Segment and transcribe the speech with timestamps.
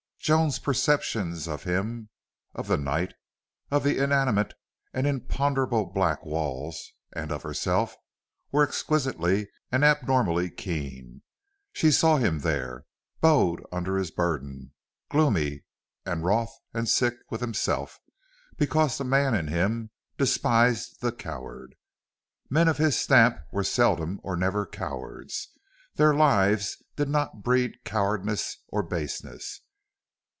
[0.23, 2.09] Joan's perceptions of him,
[2.53, 3.15] of the night,
[3.71, 4.53] of the inanimate
[4.93, 7.95] and imponderable black walls, and of herself,
[8.51, 11.23] were exquisitely and abnormally keen.
[11.73, 12.85] She saw him there,
[13.19, 14.73] bowed under his burden,
[15.09, 15.63] gloomy
[16.05, 17.99] and wroth and sick with himself
[18.57, 19.89] because the man in him
[20.19, 21.73] despised the coward.
[22.47, 25.49] Men of his stamp were seldom or never cowards.
[25.95, 29.61] Their lives did not breed cowardice or baseness.